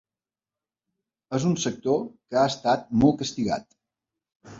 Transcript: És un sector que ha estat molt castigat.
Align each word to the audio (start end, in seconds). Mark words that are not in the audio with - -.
És 1.37 1.45
un 1.49 1.53
sector 1.63 1.99
que 2.07 2.39
ha 2.45 2.47
estat 2.53 2.89
molt 3.05 3.19
castigat. 3.21 3.69